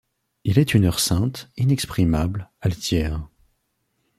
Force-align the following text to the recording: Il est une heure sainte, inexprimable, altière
Il 0.45 0.57
est 0.57 0.73
une 0.73 0.85
heure 0.85 0.99
sainte, 0.99 1.51
inexprimable, 1.57 2.49
altière 2.61 3.21